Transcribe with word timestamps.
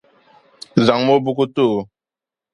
Zaŋmi 0.85 1.11
O 1.17 1.23
buku 1.25 1.45
n 1.49 1.51
ti 1.55 1.63
o. 1.71 1.77